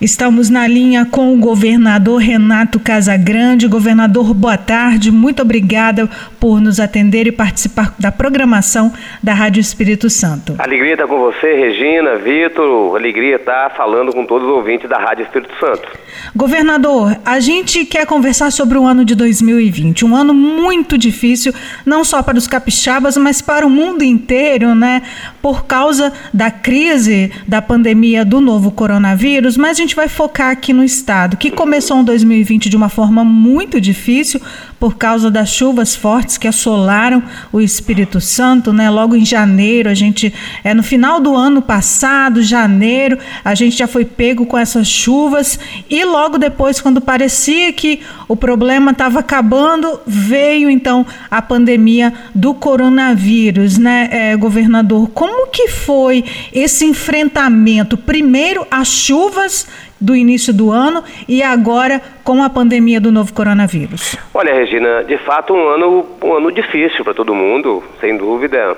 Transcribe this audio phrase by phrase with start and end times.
[0.00, 3.66] Estamos na linha com o governador Renato Casagrande.
[3.66, 5.10] Governador, boa tarde.
[5.10, 6.08] Muito obrigada
[6.38, 10.54] por nos atender e participar da programação da Rádio Espírito Santo.
[10.60, 12.94] Alegria estar com você, Regina, Vitor.
[12.94, 15.88] Alegria estar falando com todos os ouvintes da Rádio Espírito Santo.
[16.32, 21.52] Governador, a gente quer conversar sobre o ano de 2020, um ano muito difícil,
[21.84, 25.02] não só para os capixabas, mas para o mundo inteiro, né?
[25.40, 30.72] Por causa da crise da pandemia do novo coronavírus, mas a gente vai focar aqui
[30.72, 34.40] no estado, que começou em 2020 de uma forma muito difícil
[34.78, 38.88] por causa das chuvas fortes que assolaram o Espírito Santo, né?
[38.88, 40.32] Logo em janeiro, a gente
[40.62, 45.58] é no final do ano passado, janeiro, a gente já foi pego com essas chuvas
[45.90, 52.54] e logo depois, quando parecia que o problema estava acabando, veio então a pandemia do
[52.54, 55.08] coronavírus, né, é, governador?
[55.10, 57.96] Como que foi esse enfrentamento?
[57.96, 59.66] Primeiro as chuvas
[60.00, 64.16] do início do ano e agora com a pandemia do novo coronavírus?
[64.32, 68.76] Olha, Regina, de fato um ano, um ano difícil para todo mundo, sem dúvida.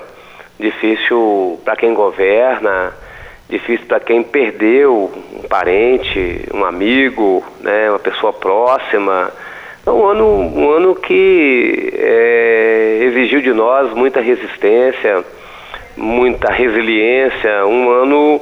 [0.59, 2.93] Difícil para quem governa,
[3.49, 9.31] difícil para quem perdeu um parente, um amigo, né, uma pessoa próxima.
[9.81, 15.23] Então, um ano, um ano que é, exigiu de nós muita resistência,
[15.97, 18.41] muita resiliência, um ano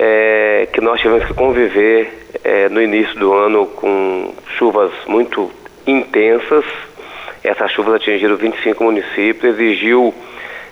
[0.00, 5.50] é, que nós tivemos que conviver é, no início do ano com chuvas muito
[5.84, 6.64] intensas.
[7.42, 10.14] Essas chuvas atingiram 25 municípios, exigiu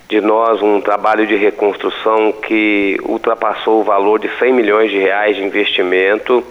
[0.09, 5.35] de nós um trabalho de reconstrução que ultrapassou o valor de 100 milhões de reais
[5.35, 6.45] de investimento.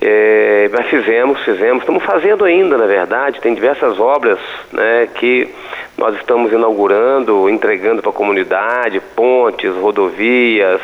[0.00, 4.38] É, mas fizemos, fizemos, estamos fazendo ainda, na verdade, tem diversas obras
[4.72, 5.48] né, que
[5.96, 10.80] nós estamos inaugurando, entregando para a comunidade, pontes, rodovias,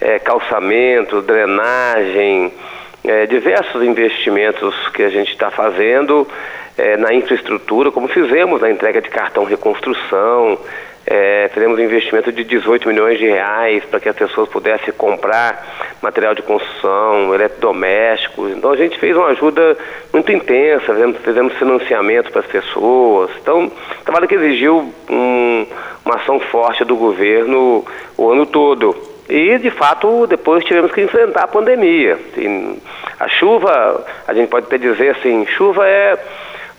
[0.00, 2.52] é, calçamento, drenagem,
[3.04, 6.26] é, diversos investimentos que a gente está fazendo
[6.76, 10.58] é, na infraestrutura, como fizemos na entrega de cartão reconstrução,
[11.06, 16.34] é, um investimento de 18 milhões de reais para que as pessoas pudessem comprar material
[16.34, 18.52] de construção, eletrodomésticos.
[18.52, 19.76] Então a gente fez uma ajuda
[20.12, 23.30] muito intensa, fizemos, fizemos financiamento para as pessoas.
[23.40, 23.70] Então,
[24.04, 25.66] trabalho que exigiu um,
[26.04, 27.84] uma ação forte do governo
[28.16, 29.09] o ano todo.
[29.30, 32.18] E, de fato, depois tivemos que enfrentar a pandemia.
[33.18, 36.18] a chuva, a gente pode até dizer assim, chuva é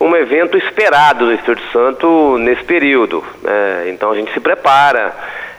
[0.01, 3.23] um evento esperado do Espírito Santo nesse período.
[3.41, 3.89] Né?
[3.89, 5.13] Então a gente se prepara,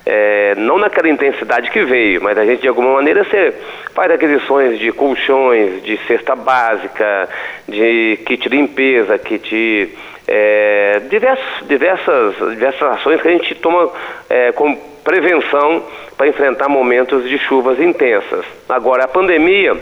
[0.04, 3.54] é, não naquela intensidade que veio, mas a gente de alguma maneira você
[3.94, 7.28] faz aquisições de colchões, de cesta básica,
[7.68, 13.90] de kit limpeza, kit é, diversas, diversas, diversas ações que a gente toma
[14.28, 15.84] é, com prevenção
[16.16, 18.44] para enfrentar momentos de chuvas intensas.
[18.68, 19.76] Agora, a pandemia,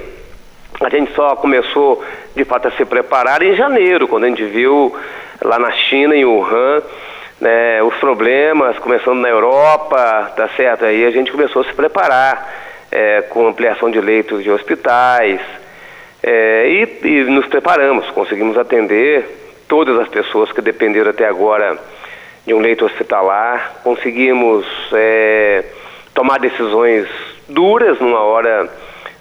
[0.81, 2.03] a gente só começou
[2.35, 4.95] de fato a se preparar em janeiro, quando a gente viu
[5.43, 6.83] lá na China, em Wuhan,
[7.41, 10.85] né, os problemas, começando na Europa, tá certo?
[10.85, 12.49] Aí a gente começou a se preparar
[12.91, 15.41] é, com ampliação de leitos de hospitais
[16.23, 19.25] é, e, e nos preparamos, conseguimos atender
[19.67, 21.79] todas as pessoas que dependeram até agora
[22.51, 25.65] de um leito hospitalar, conseguimos é,
[26.13, 27.07] tomar decisões
[27.49, 28.69] duras numa hora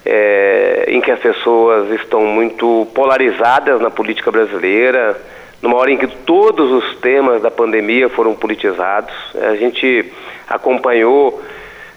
[0.04, 5.16] é, em que as pessoas estão muito polarizadas na política brasileira,
[5.62, 9.14] numa hora em que todos os temas da pandemia foram politizados.
[9.40, 10.12] A gente
[10.48, 11.40] acompanhou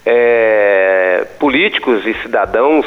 [0.06, 2.86] é, políticos e cidadãos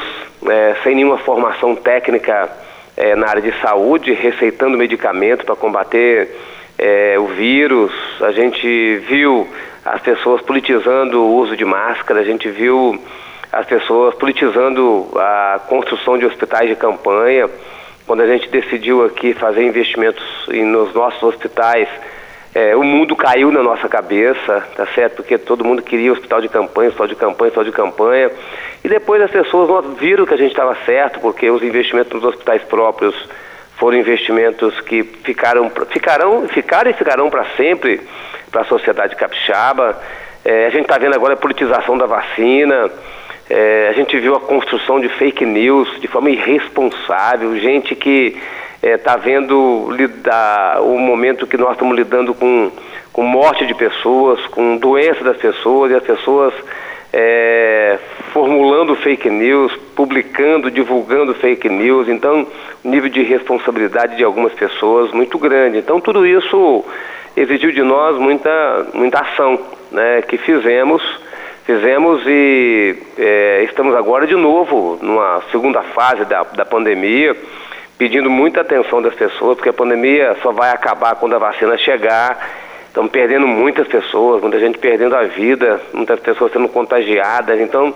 [0.48, 2.48] é, sem nenhuma formação técnica
[2.96, 6.30] é, na área de saúde, receitando medicamento para combater
[6.78, 9.48] é, o vírus, a gente viu
[9.84, 13.00] as pessoas politizando o uso de máscara, a gente viu
[13.52, 17.48] as pessoas politizando a construção de hospitais de campanha.
[18.06, 21.88] Quando a gente decidiu aqui fazer investimentos nos nossos hospitais,
[22.54, 25.16] é, o mundo caiu na nossa cabeça, tá certo?
[25.16, 28.30] Porque todo mundo queria hospital de campanha, hospital de campanha, hospital de campanha.
[28.84, 32.62] E depois as pessoas viram que a gente estava certo, porque os investimentos nos hospitais
[32.62, 33.14] próprios
[33.76, 38.00] foram investimentos que ficaram, ficarão, ficaram e ficarão para sempre
[38.50, 40.00] para a sociedade capixaba.
[40.44, 42.90] É, a gente está vendo agora a politização da vacina.
[43.48, 48.36] É, a gente viu a construção de fake news de forma irresponsável, gente que
[48.82, 52.72] está é, vendo lidar, o momento que nós estamos lidando com,
[53.12, 56.54] com morte de pessoas, com doença das pessoas, e as pessoas
[57.18, 57.98] é,
[58.30, 62.10] formulando fake news, publicando, divulgando fake news.
[62.10, 62.46] Então,
[62.84, 65.78] nível de responsabilidade de algumas pessoas muito grande.
[65.78, 66.84] Então, tudo isso
[67.34, 69.58] exigiu de nós muita, muita ação,
[69.90, 71.02] né, que fizemos.
[71.64, 77.34] Fizemos e é, estamos agora de novo numa segunda fase da, da pandemia,
[77.96, 82.55] pedindo muita atenção das pessoas, porque a pandemia só vai acabar quando a vacina chegar.
[82.96, 87.60] Estamos perdendo muitas pessoas, muita gente perdendo a vida, muitas pessoas sendo contagiadas.
[87.60, 87.92] Então,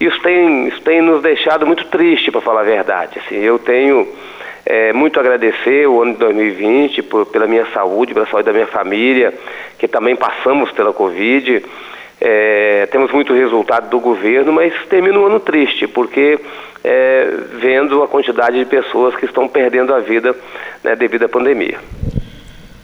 [0.00, 3.18] isso tem, isso tem nos deixado muito triste, para falar a verdade.
[3.18, 4.08] Assim, eu tenho
[4.64, 8.54] é, muito a agradecer o ano de 2020 por, pela minha saúde, pela saúde da
[8.54, 9.34] minha família,
[9.78, 11.62] que também passamos pela Covid.
[12.18, 16.40] É, temos muito resultado do governo, mas termina um ano triste, porque
[16.82, 17.28] é,
[17.60, 20.34] vendo a quantidade de pessoas que estão perdendo a vida
[20.82, 21.78] né, devido à pandemia.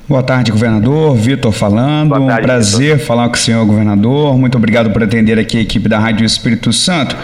[0.06, 1.16] Boa tarde, governador.
[1.16, 2.10] Vitor falando.
[2.10, 3.06] Tarde, um prazer Vitor.
[3.06, 4.36] falar com o senhor, governador.
[4.36, 7.16] Muito obrigado por atender aqui a equipe da Rádio Espírito Santo.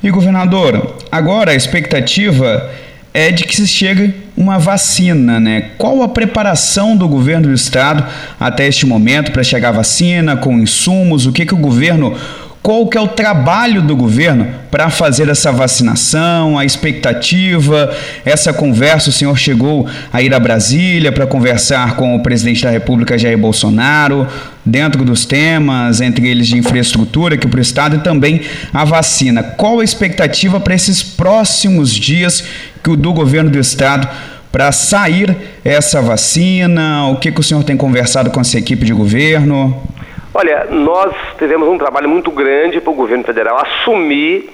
[0.00, 2.70] E, governador, agora a expectativa
[3.12, 5.70] é de que se chegue uma vacina, né?
[5.76, 8.06] Qual a preparação do governo do estado
[8.38, 11.26] até este momento para chegar a vacina, com insumos?
[11.26, 12.16] O que, que o governo
[12.62, 17.90] qual que é o trabalho do governo para fazer essa vacinação, a expectativa,
[18.22, 22.70] essa conversa, o senhor chegou a ir a Brasília para conversar com o presidente da
[22.70, 24.28] República, Jair Bolsonaro,
[24.64, 28.42] dentro dos temas, entre eles de infraestrutura que para o Estado e também
[28.74, 29.42] a vacina.
[29.42, 32.44] Qual a expectativa para esses próximos dias
[32.84, 34.06] que o do governo do Estado
[34.52, 35.34] para sair
[35.64, 37.06] essa vacina?
[37.06, 39.82] O que, que o senhor tem conversado com essa equipe de governo?
[40.32, 44.48] Olha, nós tivemos um trabalho muito grande para o governo federal assumir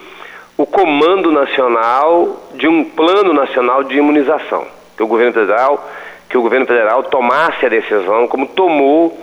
[0.56, 4.66] o comando nacional de um plano nacional de imunização.
[4.96, 5.86] Que o governo federal,
[6.30, 9.20] que o governo federal tomasse a decisão, como tomou,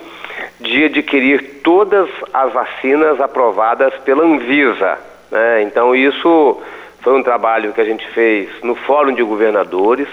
[0.59, 4.99] de adquirir todas as vacinas aprovadas pela Anvisa.
[5.31, 5.63] Né?
[5.63, 6.61] Então isso
[7.01, 10.07] foi um trabalho que a gente fez no Fórum de Governadores,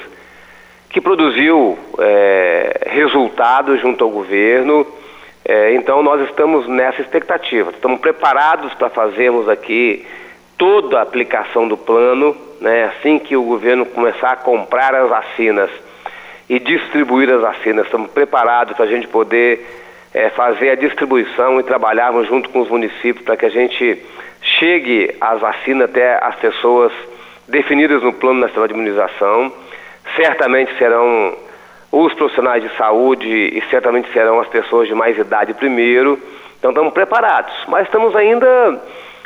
[0.89, 4.87] que produziu é, resultados junto ao governo
[5.53, 10.07] é, então nós estamos nessa expectativa, estamos preparados para fazermos aqui
[10.57, 12.85] toda a aplicação do plano, né?
[12.85, 15.69] assim que o governo começar a comprar as vacinas
[16.49, 19.67] e distribuir as vacinas, estamos preparados para a gente poder
[20.15, 24.01] é, fazer a distribuição e trabalharmos junto com os municípios para que a gente
[24.41, 26.93] chegue as vacinas até as pessoas
[27.49, 29.53] definidas no Plano Nacional de Imunização.
[30.15, 31.37] Certamente serão
[31.93, 36.19] os profissionais de saúde e certamente serão as pessoas de mais idade primeiro.
[36.59, 38.81] Então estamos preparados, mas estamos ainda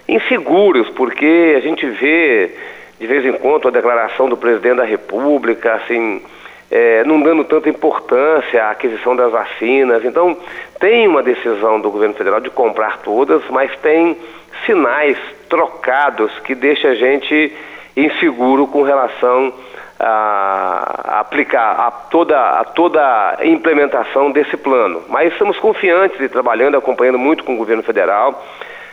[0.08, 2.50] inseguros, porque a gente vê
[2.98, 6.22] de vez em quando a declaração do presidente da República, assim,
[6.70, 10.04] é, não dando tanta importância à aquisição das vacinas.
[10.04, 10.36] Então,
[10.80, 14.16] tem uma decisão do governo federal de comprar todas, mas tem
[14.64, 15.18] sinais
[15.48, 17.52] trocados que deixa a gente
[17.96, 19.52] inseguro com relação
[19.98, 25.02] a, aplicar a toda, a toda implementação desse plano.
[25.08, 28.44] Mas estamos confiantes e trabalhando, acompanhando muito com o governo federal.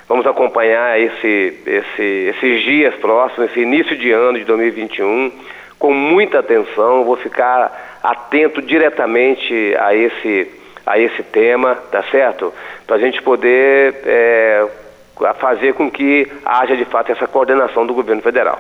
[0.08, 5.32] Vamos acompanhar esse, esse, esses dias próximos, esse início de ano de 2021,
[5.80, 7.06] com muita atenção.
[7.06, 10.52] Vou ficar atento diretamente a esse,
[10.86, 12.54] a esse tema, tá certo?
[12.86, 14.68] Para a gente poder é,
[15.40, 18.60] fazer com que haja de fato essa coordenação do governo federal.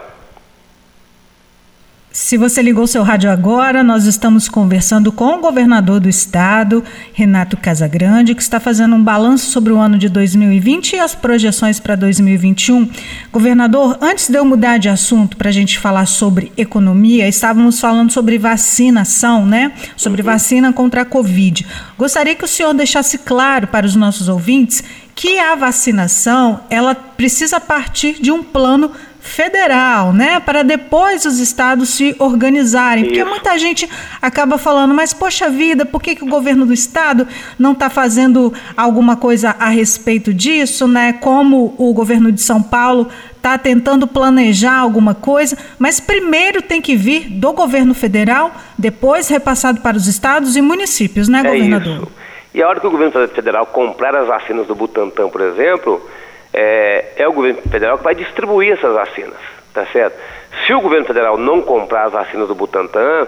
[2.13, 7.55] Se você ligou seu rádio agora, nós estamos conversando com o governador do estado, Renato
[7.55, 11.95] Casagrande, que está fazendo um balanço sobre o ano de 2020 e as projeções para
[11.95, 12.89] 2021.
[13.31, 18.12] Governador, antes de eu mudar de assunto para a gente falar sobre economia, estávamos falando
[18.12, 19.71] sobre vacinação, né?
[19.95, 21.65] Sobre vacina contra a Covid.
[21.97, 24.83] Gostaria que o senhor deixasse claro para os nossos ouvintes
[25.15, 30.39] que a vacinação ela precisa partir de um plano federal, né?
[30.39, 33.05] Para depois os estados se organizarem.
[33.05, 33.87] Porque muita gente
[34.21, 38.51] acaba falando, mas poxa vida, por que, que o governo do estado não está fazendo
[38.75, 41.13] alguma coisa a respeito disso, né?
[41.13, 46.95] Como o governo de São Paulo está tentando planejar alguma coisa, mas primeiro tem que
[46.95, 52.03] vir do governo federal, depois repassado para os estados e municípios, né, é governador?
[52.03, 52.11] Isso.
[52.53, 56.05] E a hora que o governo federal comprar as vacinas do Butantan, por exemplo,
[56.53, 59.38] é, é o governo federal que vai distribuir essas vacinas,
[59.74, 60.17] tá certo?
[60.65, 63.27] Se o governo federal não comprar as vacinas do Butantan,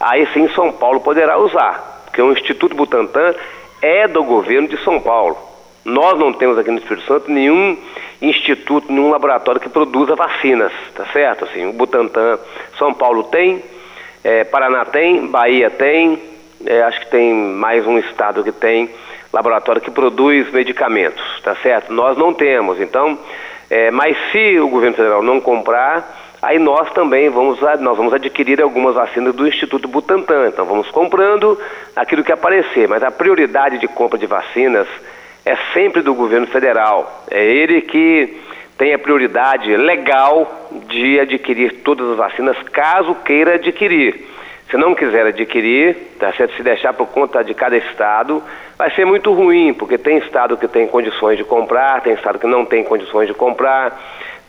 [0.00, 3.34] aí sim São Paulo poderá usar, porque o Instituto Butantan
[3.80, 5.38] é do governo de São Paulo.
[5.84, 7.76] Nós não temos aqui no Espírito Santo nenhum
[8.20, 11.44] instituto, nenhum laboratório que produza vacinas, tá certo?
[11.44, 12.38] Assim, o Butantan,
[12.78, 13.62] São Paulo tem,
[14.22, 16.18] é, Paraná tem, Bahia tem,
[16.64, 18.88] é, acho que tem mais um estado que tem
[19.34, 21.92] laboratório que produz medicamentos, tá certo?
[21.92, 23.18] Nós não temos, então,
[23.68, 28.62] é, mas se o governo federal não comprar, aí nós também vamos, nós vamos adquirir
[28.62, 31.58] algumas vacinas do Instituto Butantan, então vamos comprando
[31.96, 34.86] aquilo que aparecer, mas a prioridade de compra de vacinas
[35.44, 37.24] é sempre do governo federal.
[37.28, 38.40] É ele que
[38.78, 44.33] tem a prioridade legal de adquirir todas as vacinas, caso queira adquirir.
[44.74, 46.56] Se não quiser adquirir, tá certo?
[46.56, 48.42] se deixar por conta de cada estado,
[48.76, 52.46] vai ser muito ruim, porque tem estado que tem condições de comprar, tem estado que
[52.48, 53.96] não tem condições de comprar,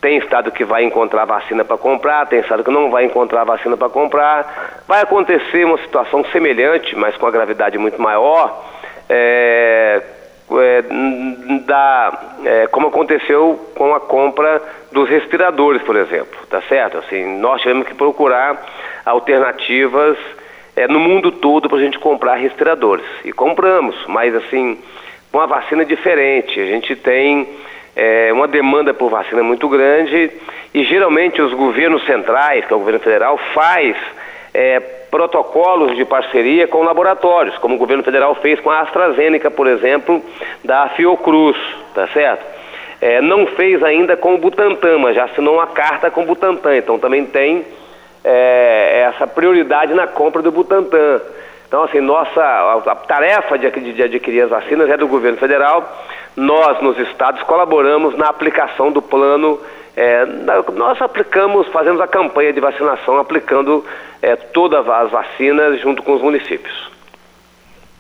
[0.02, 3.78] tem estado que vai encontrar vacina para comprar, tem estado que não vai encontrar vacina
[3.78, 4.82] para comprar.
[4.88, 8.66] Vai acontecer uma situação semelhante, mas com a gravidade muito maior,
[9.08, 10.02] é,
[10.52, 10.84] é,
[11.66, 14.62] da, é, como aconteceu com a compra
[14.92, 16.98] dos respiradores, por exemplo, tá certo?
[17.00, 18.64] Assim, nós tivemos que procurar
[19.06, 20.18] alternativas
[20.76, 24.78] é, no mundo todo para a gente comprar respiradores e compramos, mas assim
[25.32, 26.60] com a vacina diferente.
[26.60, 27.48] A gente tem
[27.96, 30.32] é, uma demanda por vacina muito grande
[30.74, 33.98] e geralmente os governos centrais, que é o governo federal, faz
[34.56, 34.80] é,
[35.12, 40.24] protocolos de parceria com laboratórios, como o governo federal fez com a AstraZeneca, por exemplo,
[40.64, 41.58] da Fiocruz,
[41.94, 42.46] tá certo?
[43.02, 46.78] É, não fez ainda com o Butantan, mas já assinou uma carta com o Butantan,
[46.78, 47.66] então também tem
[48.24, 51.22] é, essa prioridade na compra do Butantan.
[51.68, 56.04] Então, assim, nossa a, tarefa de, de, adquirir as vacinas é do governo federal.
[56.36, 59.60] Nós, nos estados, colaboramos na aplicação do plano
[59.96, 60.26] é,
[60.76, 63.86] nós aplicamos, fazemos a campanha de vacinação aplicando
[64.22, 66.74] é, todas as vacinas junto com os municípios.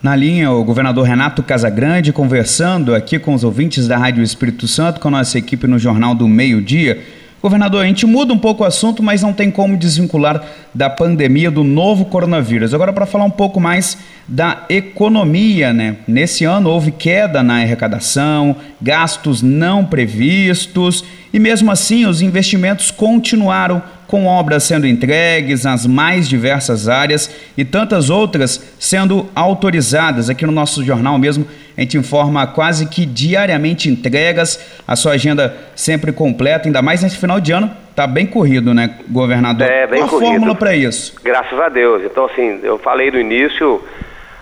[0.03, 4.99] Na linha, o governador Renato Casagrande conversando aqui com os ouvintes da Rádio Espírito Santo,
[4.99, 7.01] com a nossa equipe no Jornal do Meio Dia.
[7.41, 11.51] Governador, a gente muda um pouco o assunto, mas não tem como desvincular da pandemia
[11.51, 12.73] do novo coronavírus.
[12.73, 15.97] Agora, para falar um pouco mais da economia, né?
[16.07, 21.03] Nesse ano houve queda na arrecadação, gastos não previstos
[21.36, 27.65] e, mesmo assim, os investimentos continuaram com obras sendo entregues nas mais diversas áreas e
[27.65, 30.30] tantas outras sendo autorizadas.
[30.30, 31.46] Aqui no nosso jornal mesmo,
[31.77, 37.18] a gente informa quase que diariamente entregas, a sua agenda sempre completa, ainda mais nesse
[37.18, 37.70] final de ano.
[37.94, 39.70] Tá bem corrido, né, governador?
[39.70, 40.27] É, bem Qual corrido.
[40.27, 41.15] a fórmula para isso?
[41.22, 42.01] Graças a Deus.
[42.06, 43.84] Então, assim, eu falei no início,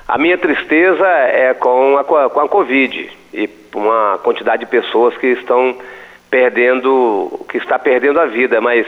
[0.08, 5.26] a minha tristeza é com a, com a Covid e uma quantidade de pessoas que
[5.26, 5.76] estão
[6.34, 8.88] perdendo, que está perdendo a vida, mas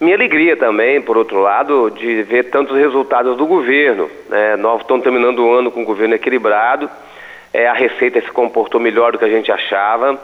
[0.00, 4.10] minha alegria também, por outro lado, de ver tantos resultados do governo.
[4.28, 4.56] Né?
[4.56, 6.90] Nós estamos terminando o ano com o governo equilibrado,
[7.54, 10.20] é, a receita se comportou melhor do que a gente achava.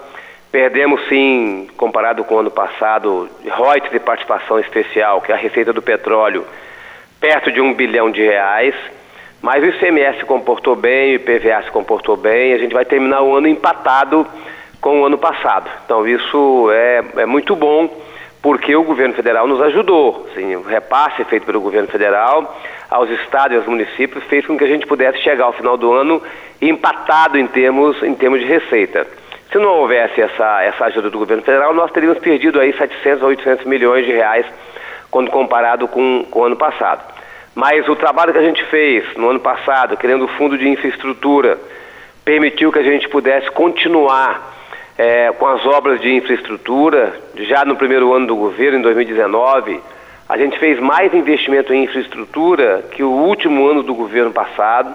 [0.50, 5.73] Perdemos sim, comparado com o ano passado, royalties de participação especial, que é a receita
[5.73, 6.45] do petróleo,
[7.21, 8.75] perto de um bilhão de reais.
[9.41, 13.23] Mas o ICMS se comportou bem, o IPVA se comportou bem, a gente vai terminar
[13.23, 14.27] o ano empatado
[14.80, 15.68] com o ano passado.
[15.85, 17.88] Então isso é, é muito bom
[18.40, 20.26] porque o governo federal nos ajudou.
[20.30, 22.56] Assim, o repasse feito pelo governo federal
[22.90, 25.92] aos estados e aos municípios fez com que a gente pudesse chegar ao final do
[25.92, 26.23] ano
[26.61, 29.06] empatado em termos, em termos de receita.
[29.50, 33.26] Se não houvesse essa, essa ajuda do governo federal, nós teríamos perdido aí 700 a
[33.26, 34.47] 800 milhões de reais
[35.11, 37.02] quando comparado com, com o ano passado.
[37.54, 41.58] Mas o trabalho que a gente fez no ano passado, criando o fundo de infraestrutura,
[42.25, 44.58] permitiu que a gente pudesse continuar
[44.99, 49.81] é, com as obras de infraestrutura, já no primeiro ano do governo, em 2019,
[50.28, 54.95] a gente fez mais investimento em infraestrutura que o último ano do governo passado.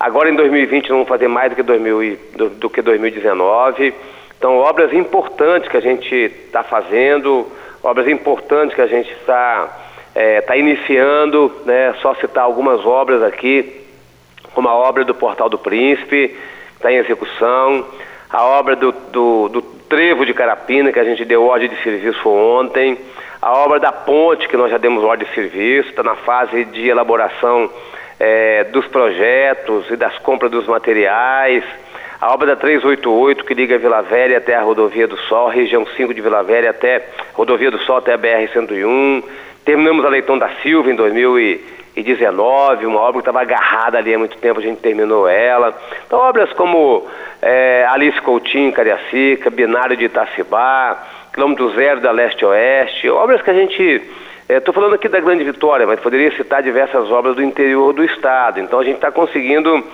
[0.00, 3.94] Agora em 2020 vamos fazer mais do que, 2000, do, do que 2019.
[4.36, 7.46] Então, obras importantes que a gente está fazendo,
[7.82, 9.78] obras importantes que a gente está
[10.12, 11.94] é, tá iniciando, né?
[12.02, 13.80] só citar algumas obras aqui,
[14.52, 16.36] como a obra do Portal do Príncipe,
[16.74, 17.86] está em execução,
[18.30, 22.28] a obra do, do, do Trevo de Carapina, que a gente deu ordem de serviço
[22.28, 22.98] ontem,
[23.40, 26.88] a obra da ponte, que nós já demos ordem de serviço, está na fase de
[26.88, 27.70] elaboração
[28.18, 31.62] é, dos projetos e das compras dos materiais,
[32.20, 36.14] a obra da 388, que liga Vila Velha até a Rodovia do Sol, região 5
[36.14, 39.22] de Vila Velha até Rodovia do Sol até a BR-101,
[39.64, 44.14] terminamos a Leitão da Silva em 2000 e 2019, uma obra que estava agarrada ali
[44.14, 45.74] há muito tempo, a gente terminou ela.
[46.06, 47.06] Então, obras como
[47.42, 51.02] é, Alice Coutinho, Cariacica, Binário de Itacibá,
[51.32, 54.02] Quilômetro Zero da Leste-Oeste, obras que a gente.
[54.48, 58.04] Estou é, falando aqui da Grande Vitória, mas poderia citar diversas obras do interior do
[58.04, 58.60] Estado.
[58.60, 59.84] Então, a gente está conseguindo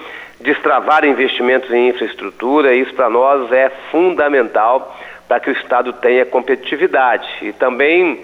[0.40, 4.94] destravar investimentos em infraestrutura, e isso para nós é fundamental
[5.26, 7.26] para que o Estado tenha competitividade.
[7.40, 8.20] E também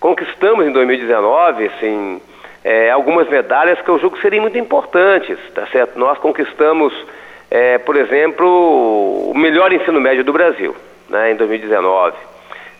[0.00, 2.20] conquistamos em 2019, assim,
[2.64, 5.98] é, algumas medalhas que eu julgo seriam muito importantes, tá certo?
[5.98, 6.92] Nós conquistamos,
[7.50, 10.76] é, por exemplo, o melhor ensino médio do Brasil,
[11.08, 12.16] né, em 2019.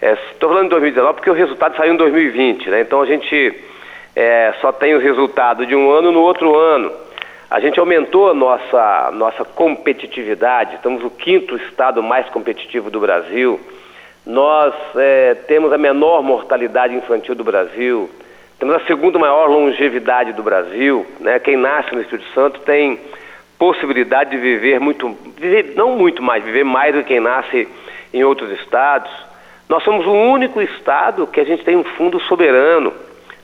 [0.01, 2.81] Estou é, falando de 2019 porque o resultado saiu em 2020, né?
[2.83, 3.55] Então a gente
[4.15, 6.93] é, só tem o resultado de um ano no outro ano.
[7.51, 13.59] A gente aumentou a nossa, nossa competitividade, estamos o quinto estado mais competitivo do Brasil.
[14.27, 18.11] Nós é, temos a menor mortalidade infantil do Brasil,
[18.59, 21.07] temos a segunda maior longevidade do Brasil.
[21.19, 21.39] Né?
[21.39, 23.01] Quem nasce no Espírito Santo tem
[23.59, 27.69] possibilidade de viver muito, viver, não muito mais, viver mais do que quem nasce
[28.15, 29.11] em outros estados.
[29.69, 32.93] Nós somos o único estado que a gente tem um fundo soberano.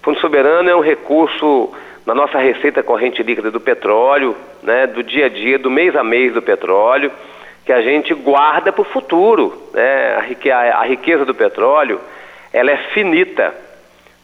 [0.02, 1.72] Fundo soberano é um recurso
[2.06, 6.04] na nossa receita corrente líquida do petróleo, né, do dia a dia, do mês a
[6.04, 7.10] mês do petróleo,
[7.64, 9.70] que a gente guarda para o futuro.
[9.72, 10.16] Né?
[10.16, 12.00] A, a, riqueza do petróleo
[12.52, 13.54] ela é finita.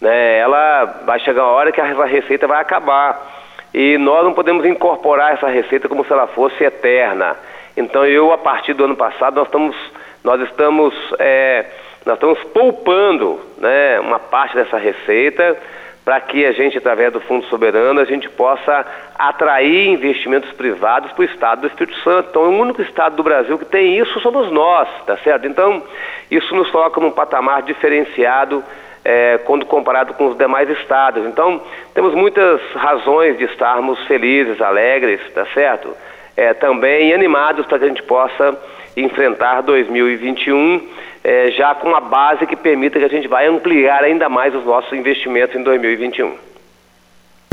[0.00, 0.38] Né?
[0.38, 3.39] Ela vai chegar uma hora que a receita vai acabar.
[3.72, 7.36] E nós não podemos incorporar essa receita como se ela fosse eterna.
[7.76, 9.76] Então eu, a partir do ano passado, nós estamos,
[10.24, 11.66] nós estamos, é,
[12.04, 15.56] nós estamos poupando né, uma parte dessa receita
[16.04, 18.84] para que a gente, através do Fundo Soberano, a gente possa
[19.18, 22.30] atrair investimentos privados para o Estado do Espírito Santo.
[22.30, 25.46] Então, o único Estado do Brasil que tem isso somos nós, tá certo?
[25.46, 25.82] Então,
[26.30, 28.64] isso nos coloca num patamar diferenciado
[29.04, 31.26] é, quando comparado com os demais estados.
[31.26, 31.60] Então,
[31.94, 35.94] temos muitas razões de estarmos felizes, alegres, tá certo?
[36.36, 38.58] É, também animados para que a gente possa
[38.96, 40.88] enfrentar 2021
[41.22, 44.64] é, já com uma base que permita que a gente vai ampliar ainda mais os
[44.64, 46.49] nossos investimentos em 2021.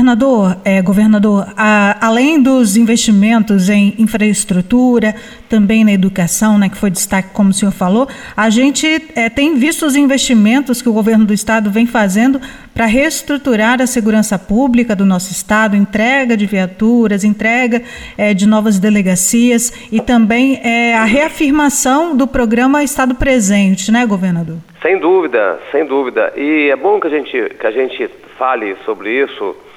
[0.08, 5.14] Governador, é, governador a, além dos investimentos em infraestrutura,
[5.50, 9.56] também na educação, né, que foi destaque, como o senhor falou, a gente é, tem
[9.56, 12.40] visto os investimentos que o governo do estado vem fazendo
[12.72, 17.82] para reestruturar a segurança pública do nosso estado, entrega de viaturas, entrega
[18.16, 24.56] é, de novas delegacias e também é, a reafirmação do programa Estado Presente, né, governador?
[24.80, 26.32] Sem dúvida, sem dúvida.
[26.34, 29.67] E é bom que a gente, que a gente fale sobre isso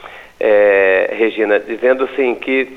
[0.44, 2.76] é, Regina, dizendo assim que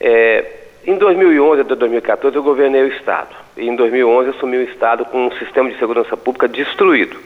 [0.00, 0.44] é,
[0.86, 3.34] em 2011 até 2014 eu governei o Estado.
[3.56, 7.18] E em 2011 assumi o Estado com um sistema de segurança pública destruído.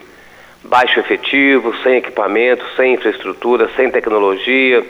[0.65, 4.83] Baixo efetivo, sem equipamento, sem infraestrutura, sem tecnologia,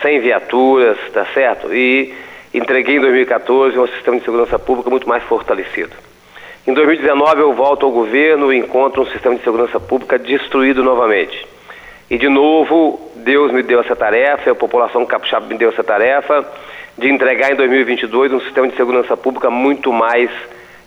[0.00, 1.72] sem viaturas, tá certo?
[1.74, 2.14] E
[2.54, 5.94] entreguei em 2014 um sistema de segurança pública muito mais fortalecido.
[6.66, 11.46] Em 2019 eu volto ao governo e encontro um sistema de segurança pública destruído novamente.
[12.10, 16.44] E de novo, Deus me deu essa tarefa, a população capixaba me deu essa tarefa
[16.98, 20.28] de entregar em 2022 um sistema de segurança pública muito mais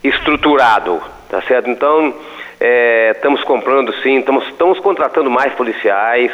[0.04, 1.70] estruturado, tá certo?
[1.70, 2.14] Então,
[2.60, 6.30] é, estamos comprando sim, estamos, estamos contratando mais policiais,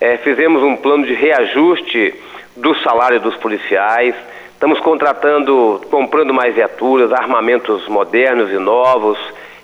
[0.00, 2.12] é, fizemos um plano de reajuste
[2.56, 4.16] do salário dos policiais,
[4.52, 9.18] estamos contratando, comprando mais viaturas, armamentos modernos e novos,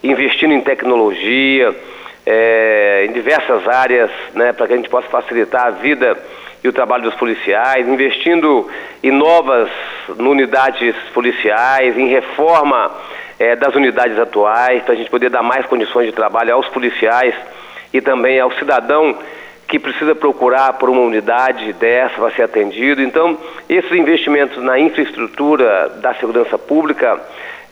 [0.05, 1.75] investindo em tecnologia,
[2.25, 6.17] é, em diversas áreas, né, para que a gente possa facilitar a vida
[6.63, 8.69] e o trabalho dos policiais, investindo
[9.03, 9.69] em novas
[10.19, 12.93] unidades policiais, em reforma
[13.39, 17.35] é, das unidades atuais, para a gente poder dar mais condições de trabalho aos policiais
[17.93, 19.19] e também ao cidadão
[19.67, 23.03] que precisa procurar por uma unidade dessa para ser atendido.
[23.03, 27.19] Então, esses investimentos na infraestrutura da segurança pública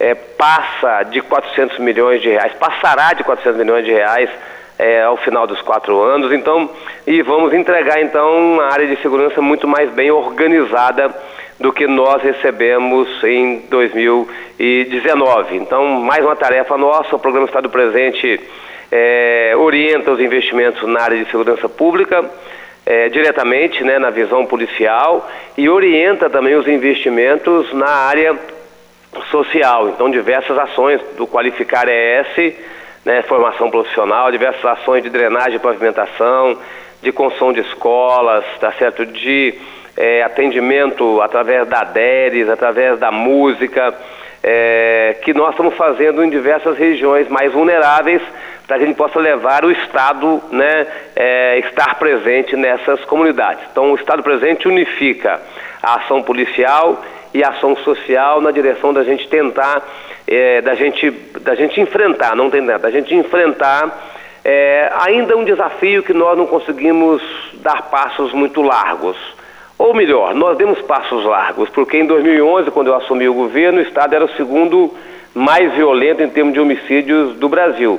[0.01, 4.31] é, passa de 400 milhões de reais, passará de 400 milhões de reais
[4.79, 6.33] é, ao final dos quatro anos.
[6.33, 6.71] Então,
[7.07, 11.15] e vamos entregar então uma área de segurança muito mais bem organizada
[11.59, 15.57] do que nós recebemos em 2019.
[15.57, 18.41] Então, mais uma tarefa nossa, o Programa Estado Presente
[18.91, 22.25] é, orienta os investimentos na área de segurança pública.
[22.87, 28.35] É, diretamente né, na visão policial e orienta também os investimentos na área
[29.31, 29.89] social.
[29.89, 32.55] Então, diversas ações do Qualificar ES,
[33.05, 36.59] né, formação profissional, diversas ações de drenagem e pavimentação,
[37.03, 39.07] de construção de escolas, tá certo?
[39.07, 39.55] De
[39.97, 43.95] é, atendimento através da DERES, através da música,
[44.43, 48.23] é, que nós estamos fazendo em diversas regiões mais vulneráveis
[48.67, 53.65] para que a gente possa levar o Estado, né, é, estar presente nessas comunidades.
[53.73, 55.41] Então, o Estado presente unifica
[55.83, 59.83] a ação policial e ação social na direção da gente tentar,
[60.27, 64.11] é, da, gente, da gente enfrentar, não tentar, da gente enfrentar
[64.45, 67.23] é, ainda um desafio que nós não conseguimos
[67.55, 69.17] dar passos muito largos.
[69.79, 73.83] Ou melhor, nós demos passos largos, porque em 2011, quando eu assumi o governo, o
[73.83, 74.95] Estado era o segundo
[75.35, 77.99] mais violento em termos de homicídios do Brasil.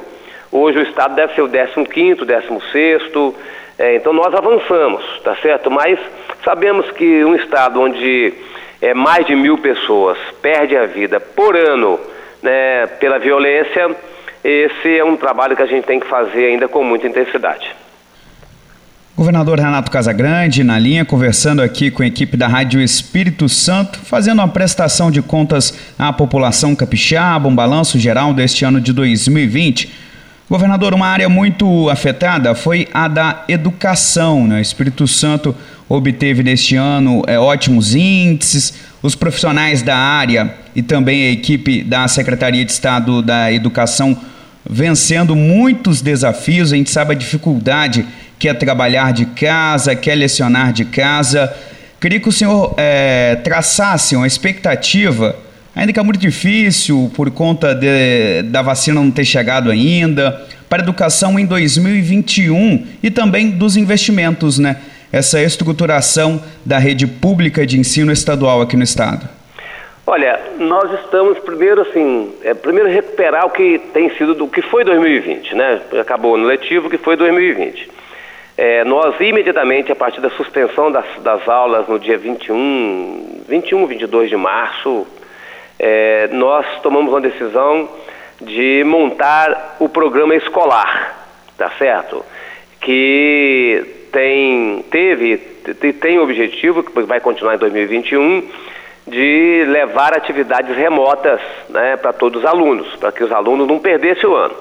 [0.52, 3.34] Hoje o Estado deve ser o 15º, 16º,
[3.80, 5.72] é, então nós avançamos, tá certo?
[5.72, 5.98] Mas
[6.44, 8.34] sabemos que um Estado onde
[8.82, 12.00] é, mais de mil pessoas perdem a vida por ano
[12.41, 13.96] né, pela violência,
[14.44, 17.76] esse é um trabalho que a gente tem que fazer ainda com muita intensidade.
[19.15, 24.39] Governador Renato Casagrande, na linha, conversando aqui com a equipe da Rádio Espírito Santo, fazendo
[24.39, 29.94] uma prestação de contas à população capixaba, um balanço geral deste ano de 2020.
[30.50, 34.48] Governador, uma área muito afetada foi a da educação.
[34.48, 34.60] Né?
[34.60, 35.56] Espírito Santo
[35.95, 42.08] obteve neste ano é, ótimos índices, os profissionais da área e também a equipe da
[42.08, 44.17] Secretaria de Estado da Educação
[44.69, 46.71] vencendo muitos desafios.
[46.71, 48.06] A gente sabe a dificuldade
[48.41, 51.54] quer trabalhar de casa, quer lecionar de casa.
[51.99, 55.36] Queria que o senhor é, traçasse uma expectativa,
[55.75, 60.82] ainda que é muito difícil por conta de, da vacina não ter chegado ainda, para
[60.82, 64.77] a educação em 2021 e também dos investimentos, né?
[65.12, 69.28] Essa estruturação da rede pública de ensino estadual aqui no estado.
[70.08, 74.84] Olha, nós estamos primeiro assim, é, primeiro recuperar o que tem sido do que foi
[74.84, 75.82] 2020, né?
[76.00, 77.89] Acabou no letivo que foi 2020.
[78.58, 84.30] É, nós imediatamente, a partir da suspensão das, das, aulas no dia 21, 21, 22
[84.30, 85.08] de março,
[85.80, 87.89] é, nós tomamos uma decisão
[88.41, 92.26] de montar o programa escolar, tá certo?
[92.82, 95.38] Que tem, teve,
[96.00, 98.50] tem o objetivo, que vai continuar em 2021,
[99.08, 104.30] de levar atividades remotas né, para todos os alunos, para que os alunos não perdessem
[104.30, 104.56] o ano.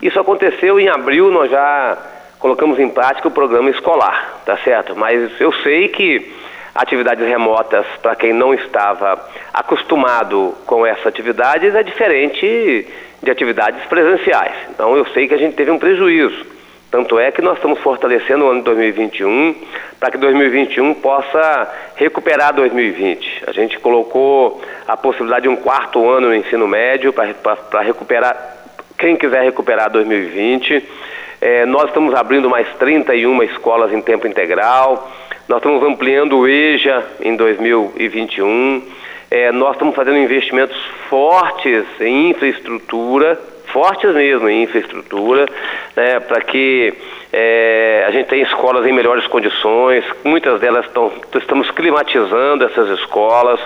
[0.00, 1.98] Isso aconteceu em abril, nós já
[2.38, 4.96] colocamos em prática o programa escolar, tá certo?
[4.96, 6.32] Mas eu sei que
[6.74, 12.88] atividades remotas, para quem não estava acostumado com essas atividades, é diferente
[13.22, 14.54] de atividades presenciais.
[14.70, 16.44] Então eu sei que a gente teve um prejuízo.
[16.92, 19.54] Tanto é que nós estamos fortalecendo o ano de 2021
[19.98, 23.44] para que 2021 possa recuperar 2020.
[23.46, 28.58] A gente colocou a possibilidade de um quarto ano no ensino médio para recuperar,
[28.98, 30.86] quem quiser recuperar 2020.
[31.40, 35.10] É, nós estamos abrindo mais 31 escolas em tempo integral.
[35.48, 38.82] Nós estamos ampliando o EJA em 2021.
[39.30, 40.76] É, nós estamos fazendo investimentos
[41.08, 43.40] fortes em infraestrutura,
[43.72, 45.46] fortes mesmo em infraestrutura,
[45.96, 46.92] né, para que
[47.32, 50.04] é, a gente tenha escolas em melhores condições.
[50.22, 53.60] Muitas delas estão, estamos climatizando essas escolas,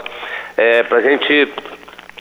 [0.57, 1.49] é, para a gente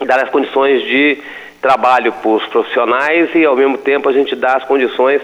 [0.04, 1.18] dar as condições de
[1.62, 5.22] trabalho para os profissionais e, ao mesmo tempo, a gente dar as condições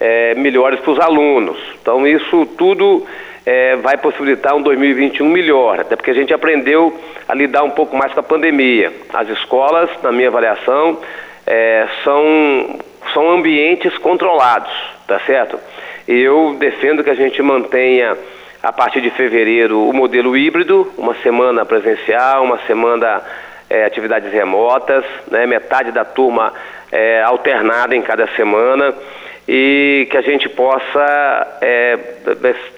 [0.00, 1.58] é, melhores para os alunos.
[1.80, 3.06] Então, isso tudo
[3.46, 7.96] é, vai possibilitar um 2021 melhor, até porque a gente aprendeu a lidar um pouco
[7.96, 8.92] mais com a pandemia.
[9.12, 10.98] As escolas, na minha avaliação,
[11.50, 12.78] é, são,
[13.14, 14.70] são ambientes controlados,
[15.06, 15.58] tá certo?
[16.06, 18.16] Eu defendo que a gente mantenha
[18.62, 23.22] a partir de fevereiro o modelo híbrido, uma semana presencial, uma semana
[23.70, 26.52] é, atividades remotas, né, metade da turma
[26.92, 28.94] é, alternada em cada semana
[29.46, 31.98] e que a gente possa é,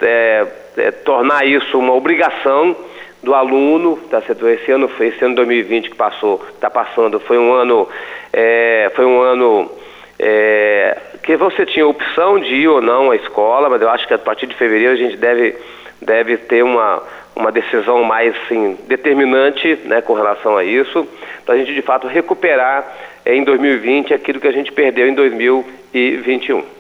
[0.03, 2.77] é, é, tornar isso uma obrigação
[3.23, 4.49] do aluno, tá certo?
[4.49, 7.89] Esse ano, esse ano 2020 que passou, está passando, foi um ano,
[8.33, 9.71] é, foi um ano
[10.19, 14.15] é, que você tinha opção de ir ou não à escola, mas eu acho que
[14.15, 15.55] a partir de fevereiro a gente deve,
[16.01, 17.03] deve ter uma,
[17.37, 21.07] uma decisão mais assim, determinante né, com relação a isso,
[21.45, 22.87] para a gente de fato recuperar
[23.25, 26.80] é, em 2020 aquilo que a gente perdeu em 2021.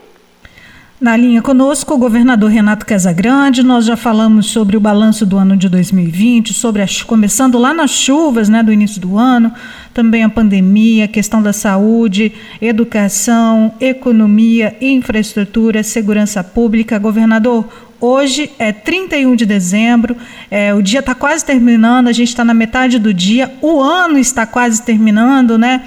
[1.00, 3.62] Na linha conosco, o governador Renato Casagrande.
[3.62, 7.90] Nós já falamos sobre o balanço do ano de 2020, sobre as, começando lá nas
[7.90, 9.50] chuvas né, do início do ano,
[9.94, 16.98] também a pandemia, a questão da saúde, educação, economia, infraestrutura, segurança pública.
[16.98, 17.66] Governador,
[18.02, 20.16] Hoje é 31 de dezembro,
[20.50, 24.18] é, o dia está quase terminando, a gente está na metade do dia, o ano
[24.18, 25.82] está quase terminando, né?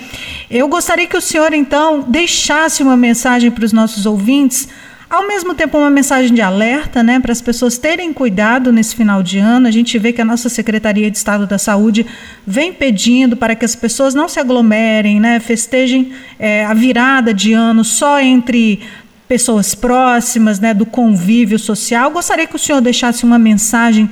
[0.48, 4.70] Eu gostaria que o senhor, então, deixasse uma mensagem para os nossos ouvintes,
[5.10, 9.22] ao mesmo tempo uma mensagem de alerta, né, para as pessoas terem cuidado nesse final
[9.22, 9.68] de ano.
[9.68, 12.06] A gente vê que a nossa Secretaria de Estado da Saúde
[12.46, 17.54] vem pedindo para que as pessoas não se aglomerem, né, festejem é, a virada de
[17.54, 18.82] ano só entre
[19.28, 22.12] pessoas próximas, né, do convívio social.
[22.12, 24.10] Gostaria que o senhor deixasse uma mensagem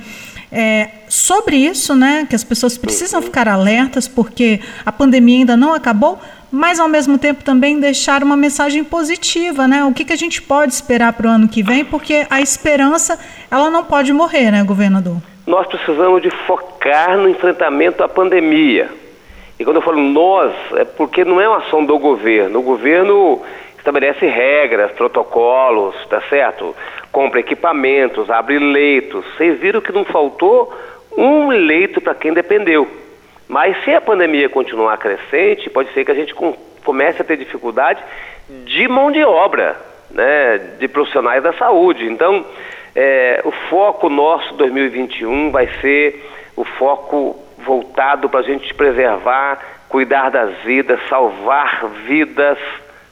[0.50, 3.26] é, sobre isso, né, que as pessoas precisam uhum.
[3.26, 6.20] ficar alertas porque a pandemia ainda não acabou,
[6.52, 9.84] mas ao mesmo tempo também deixar uma mensagem positiva, né?
[9.84, 13.18] O que, que a gente pode esperar para o ano que vem, porque a esperança
[13.50, 15.16] ela não pode morrer, né, governador?
[15.46, 18.90] Nós precisamos de focar no enfrentamento à pandemia.
[19.58, 22.58] E quando eu falo nós, é porque não é uma ação do governo.
[22.58, 23.40] O governo
[23.78, 26.76] estabelece regras, protocolos, tá certo?
[27.10, 29.24] Compra equipamentos, abre leitos.
[29.36, 30.72] Vocês viram que não faltou
[31.16, 33.01] um leito para quem dependeu.
[33.52, 36.34] Mas se a pandemia continuar crescente, pode ser que a gente
[36.82, 38.02] comece a ter dificuldade
[38.64, 39.76] de mão de obra,
[40.10, 42.06] né, de profissionais da saúde.
[42.06, 42.46] Então,
[42.96, 50.30] é, o foco nosso 2021 vai ser o foco voltado para a gente preservar, cuidar
[50.30, 52.56] das vidas, salvar vidas,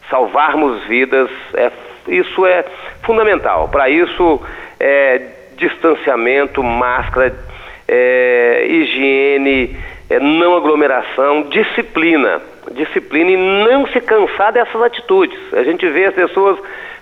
[0.09, 1.29] salvarmos vidas.
[1.53, 1.71] É,
[2.09, 2.65] isso é
[3.03, 3.69] fundamental.
[3.69, 4.41] Para isso,
[4.81, 5.21] é,
[5.59, 7.39] distanciamento, máscara,
[7.87, 9.77] é, higiene,
[10.11, 12.43] é, não aglomeração, disciplina.
[12.73, 15.39] Disciplina e não se cansar dessas atitudes.
[15.55, 16.59] A gente vê as pessoas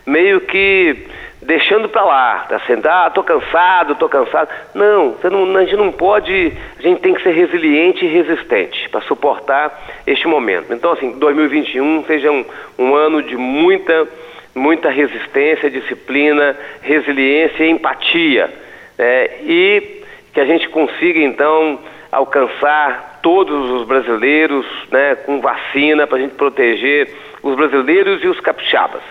[0.07, 1.07] meio que
[1.41, 4.51] deixando para lá, tá sendo, ah, tô cansado, tô cansado.
[4.75, 9.01] Não, não, a gente não pode, a gente tem que ser resiliente e resistente para
[9.03, 10.73] suportar este momento.
[10.73, 12.45] Então, assim, 2021 seja um,
[12.79, 14.07] um ano de muita,
[14.55, 18.51] muita resistência, disciplina, resiliência e empatia.
[18.99, 19.29] Né?
[19.43, 20.03] E
[20.35, 21.79] que a gente consiga, então,
[22.11, 28.41] alcançar todos os brasileiros né, com vacina para a gente proteger os brasileiros e os
[28.41, 29.03] capixabas.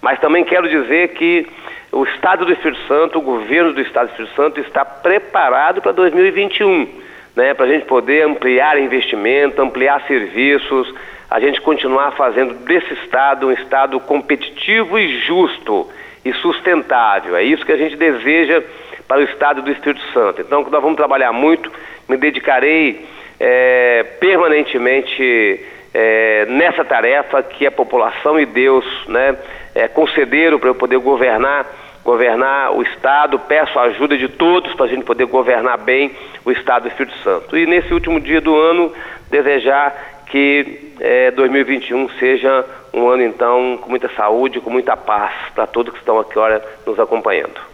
[0.00, 1.46] Mas também quero dizer que
[1.90, 5.92] o Estado do Espírito Santo, o governo do Estado do Espírito Santo está preparado para
[5.92, 6.88] 2021,
[7.34, 10.92] né, para a gente poder ampliar investimento, ampliar serviços,
[11.30, 15.88] a gente continuar fazendo desse Estado um Estado competitivo e justo
[16.24, 17.36] e sustentável.
[17.36, 18.62] É isso que a gente deseja
[19.06, 20.40] para o Estado do Espírito Santo.
[20.40, 21.70] Então, nós vamos trabalhar muito,
[22.08, 23.06] me dedicarei
[23.38, 25.60] é, permanentemente
[25.92, 29.36] é, nessa tarefa que a população e Deus né,
[29.74, 31.66] é, concederam para eu poder governar,
[32.04, 33.38] governar o Estado.
[33.38, 36.10] Peço a ajuda de todos para a gente poder governar bem
[36.44, 37.56] o Estado do Espírito Santo.
[37.56, 38.92] E nesse último dia do ano,
[39.30, 45.66] desejar que é, 2021 seja um ano, então, com muita saúde, com muita paz para
[45.66, 47.73] todos que estão aqui agora nos acompanhando.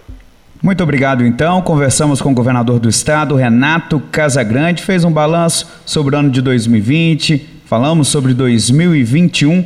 [0.62, 1.62] Muito obrigado, então.
[1.62, 6.42] Conversamos com o governador do estado, Renato Casagrande, fez um balanço sobre o ano de
[6.42, 9.64] 2020, Falamos sobre 2021.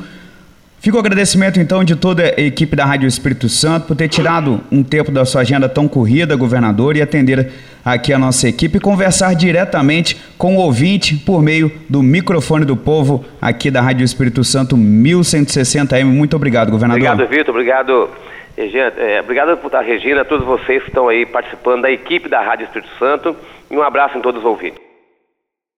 [0.79, 4.61] Fica o agradecimento então de toda a equipe da Rádio Espírito Santo por ter tirado
[4.71, 7.51] um tempo da sua agenda tão corrida, governador, e atender
[7.85, 12.77] aqui a nossa equipe e conversar diretamente com o ouvinte por meio do microfone do
[12.77, 16.05] povo aqui da Rádio Espírito Santo 1160M.
[16.05, 17.07] Muito obrigado, governador.
[17.07, 17.55] Obrigado, Vitor.
[17.55, 18.11] Obrigado,
[18.57, 18.93] Regina.
[18.97, 22.65] É, obrigado estar, Regina, a todos vocês que estão aí participando da equipe da Rádio
[22.65, 23.37] Espírito Santo.
[23.71, 24.94] E um abraço em todos os ouvintes.